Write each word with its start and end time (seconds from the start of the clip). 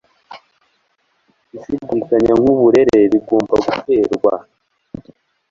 Gushidikanya 1.55 2.33
nkuburere 2.39 2.97
bigomba 3.11 3.53
guterwa 3.73 4.33